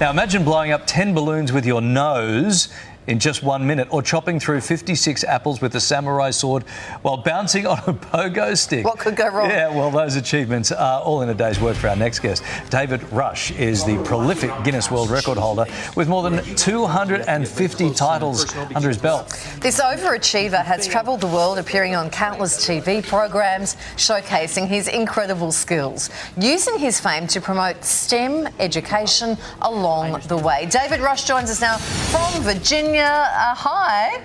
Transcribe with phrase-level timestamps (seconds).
[0.00, 2.68] Now imagine blowing up 10 balloons with your nose
[3.08, 6.62] in just one minute, or chopping through 56 apples with a samurai sword
[7.02, 8.84] while bouncing on a pogo stick.
[8.84, 9.48] What could go wrong?
[9.48, 12.44] Yeah, well, those achievements are all in a day's work for our next guest.
[12.68, 15.64] David Rush is the prolific Guinness World Record holder
[15.96, 19.28] with more than 250 titles under his belt.
[19.60, 26.10] This overachiever has travelled the world appearing on countless TV programs showcasing his incredible skills,
[26.36, 30.66] using his fame to promote STEM education along the way.
[30.66, 32.97] David Rush joins us now from Virginia.
[33.06, 34.22] Uh, hi.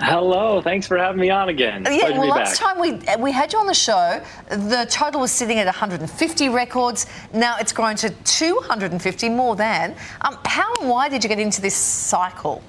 [0.00, 1.84] Hello, thanks for having me on again.
[1.84, 2.74] Yeah, Pleasure well, last back.
[2.74, 7.06] time we we had you on the show, the total was sitting at 150 records.
[7.32, 9.94] Now it's grown to 250, more than.
[10.22, 12.62] Um, how and why did you get into this cycle?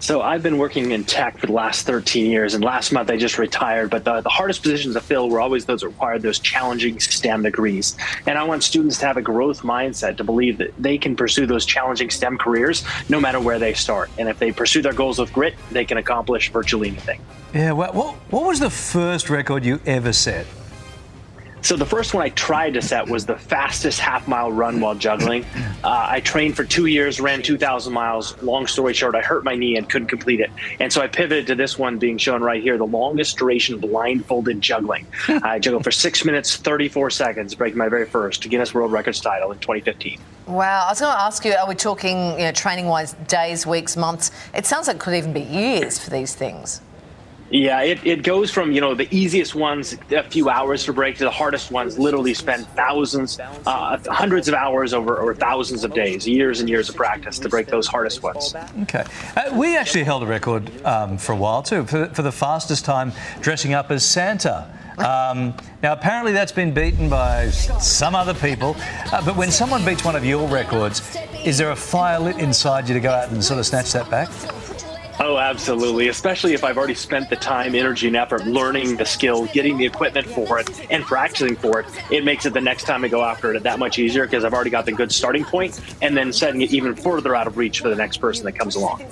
[0.00, 3.16] So I've been working in tech for the last 13 years, and last month I
[3.16, 3.90] just retired.
[3.90, 7.42] But the, the hardest positions to fill were always those that required those challenging STEM
[7.42, 7.96] degrees.
[8.26, 11.46] And I want students to have a growth mindset to believe that they can pursue
[11.46, 14.10] those challenging STEM careers no matter where they start.
[14.18, 17.20] And if they pursue their goals with grit, they can accomplish virtually anything.
[17.54, 20.46] Yeah, what, what was the first record you ever set?
[21.66, 24.94] So the first one I tried to set was the fastest half mile run while
[24.94, 25.44] juggling.
[25.82, 28.40] Uh, I trained for two years, ran 2,000 miles.
[28.40, 30.52] Long story short, I hurt my knee and couldn't complete it.
[30.78, 34.60] And so I pivoted to this one being shown right here, the longest duration blindfolded
[34.60, 35.08] juggling.
[35.28, 39.50] I juggled for six minutes, 34 seconds, breaking my very first Guinness World Records title
[39.50, 40.20] in 2015.
[40.46, 43.96] Wow, I was going to ask you, are we talking, you know, training-wise, days, weeks,
[43.96, 44.30] months?
[44.54, 46.80] It sounds like it could even be years for these things.
[47.50, 51.16] Yeah, it, it goes from, you know, the easiest ones, a few hours to break,
[51.18, 55.94] to the hardest ones, literally spend thousands, uh, hundreds of hours over, over thousands of
[55.94, 58.54] days, years and years of practice to break those hardest ones.
[58.82, 59.04] Okay.
[59.36, 62.84] Uh, we actually held a record um, for a while too, for, for the fastest
[62.84, 64.72] time dressing up as Santa.
[64.98, 68.74] Um, now, apparently, that's been beaten by some other people.
[69.12, 72.88] Uh, but when someone beats one of your records, is there a fire lit inside
[72.88, 74.30] you to go out and sort of snatch that back?
[75.18, 76.08] Oh, absolutely.
[76.08, 79.86] Especially if I've already spent the time, energy, and effort learning the skill, getting the
[79.86, 81.86] equipment for it, and practicing for it.
[82.10, 84.52] It makes it the next time I go after it that much easier because I've
[84.52, 87.80] already got the good starting point and then setting it even further out of reach
[87.80, 89.04] for the next person that comes along.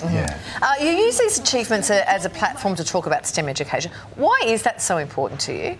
[0.00, 0.38] Yeah.
[0.62, 3.90] Uh, you use these achievements as a platform to talk about STEM education.
[4.14, 5.78] Why is that so important to you?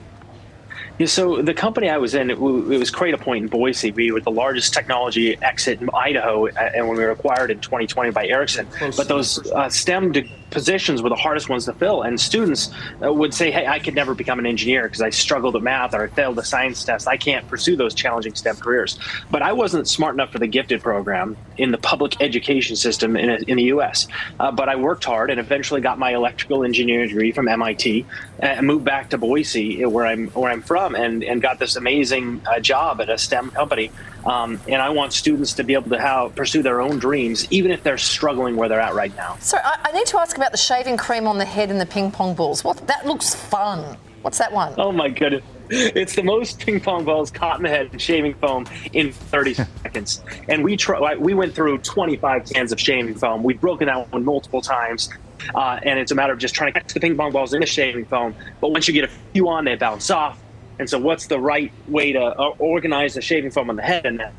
[0.98, 3.92] Yeah, so the company I was in, it, w- it was Cradlepoint in Boise.
[3.92, 7.60] We were the largest technology exit in Idaho, uh, and when we were acquired in
[7.60, 8.66] 2020 by Ericsson.
[8.96, 12.70] But those uh, STEM de- positions were the hardest ones to fill, and students
[13.04, 15.94] uh, would say, "Hey, I could never become an engineer because I struggled at math
[15.94, 17.08] or I failed a science test.
[17.08, 18.98] I can't pursue those challenging STEM careers."
[19.30, 23.30] But I wasn't smart enough for the gifted program in the public education system in,
[23.44, 24.06] in the U.S.
[24.38, 28.06] Uh, but I worked hard and eventually got my electrical engineering degree from MIT,
[28.40, 32.40] and moved back to Boise, where I'm where I'm from, and and got this amazing
[32.46, 33.90] uh, job at a STEM company.
[34.26, 37.70] Um, and I want students to be able to have pursue their own dreams, even
[37.70, 39.36] if they're struggling where they're at right now.
[39.40, 41.86] So I, I need to ask about the shaving cream on the head and the
[41.86, 42.64] ping pong balls.
[42.64, 43.96] What that looks fun.
[44.22, 44.74] What's that one?
[44.78, 45.44] Oh my goodness.
[45.70, 49.54] It's the most ping pong balls caught in the head and shaving foam in 30
[49.82, 50.22] seconds.
[50.48, 53.42] And we try, we went through 25 cans of shaving foam.
[53.42, 55.10] We've broken that one multiple times.
[55.54, 57.60] Uh, and it's a matter of just trying to catch the ping pong balls in
[57.60, 58.34] the shaving foam.
[58.60, 60.40] But once you get a few on, they bounce off.
[60.78, 64.06] And so, what's the right way to uh, organize the shaving foam on the head
[64.06, 64.32] and then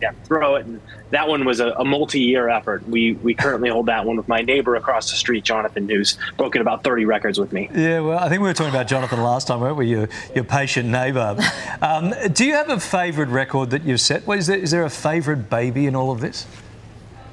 [0.00, 0.66] yeah, throw it?
[0.66, 2.88] And that one was a, a multi-year effort.
[2.88, 6.60] We we currently hold that one with my neighbor across the street, Jonathan, who's broken
[6.60, 7.68] about 30 records with me.
[7.74, 9.88] Yeah, well, I think we were talking about Jonathan last time, weren't we?
[9.88, 11.36] Your, your patient neighbour.
[11.82, 14.26] Um, do you have a favourite record that you've set?
[14.26, 16.46] Well, is, there, is there a favourite baby in all of this?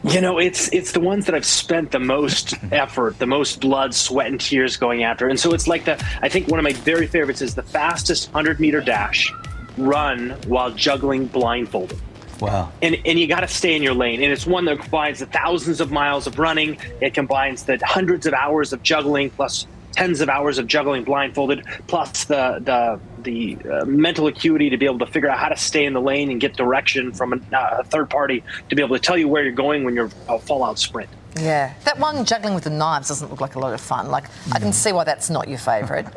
[0.03, 3.93] You know, it's it's the ones that I've spent the most effort, the most blood,
[3.95, 5.27] sweat, and tears going after.
[5.27, 8.31] And so it's like the I think one of my very favorites is the fastest
[8.31, 9.33] hundred meter dash
[9.77, 11.99] run while juggling blindfolded.
[12.39, 12.71] Wow.
[12.81, 14.21] And, and you got to stay in your lane.
[14.21, 16.77] And it's one that combines the thousands of miles of running.
[17.01, 21.65] It combines the hundreds of hours of juggling plus tens of hours of juggling blindfolded,
[21.87, 25.57] plus the the the uh, mental acuity to be able to figure out how to
[25.57, 28.83] stay in the lane and get direction from a, uh, a third party to be
[28.83, 31.09] able to tell you where you're going when you're a fallout sprint.
[31.39, 34.09] Yeah, that one juggling with the knives doesn't look like a lot of fun.
[34.09, 36.07] Like I can see why that's not your favourite.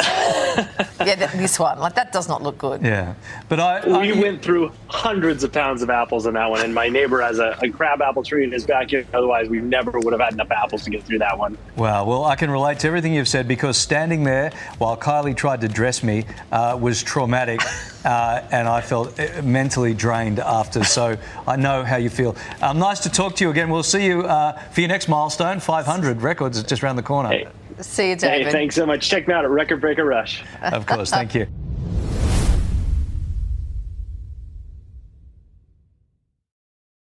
[1.06, 2.82] yeah, this one, like that does not look good.
[2.82, 3.14] Yeah.
[3.48, 3.78] But I.
[3.78, 7.20] I We went through hundreds of pounds of apples in that one, and my neighbor
[7.20, 9.06] has a, a crab apple tree in his backyard.
[9.12, 11.56] Otherwise, we never would have had enough apples to get through that one.
[11.76, 12.04] Wow.
[12.04, 15.68] Well, I can relate to everything you've said because standing there while Kylie tried to
[15.68, 17.60] dress me uh, was traumatic,
[18.04, 20.84] uh, and I felt uh, mentally drained after.
[20.84, 21.16] So
[21.46, 22.36] I know how you feel.
[22.62, 23.70] Um, nice to talk to you again.
[23.70, 25.60] We'll see you uh, for your next milestone.
[25.60, 27.30] 500 records just around the corner.
[27.30, 27.48] Hey,
[27.82, 28.46] See you, David.
[28.46, 29.08] hey, thanks so much.
[29.08, 30.42] Check me out at Record Breaker Rush.
[30.62, 31.10] Of course.
[31.10, 31.46] Thank you.